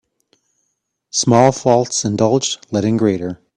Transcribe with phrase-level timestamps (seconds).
[1.11, 3.39] Small faults indulged let in greater.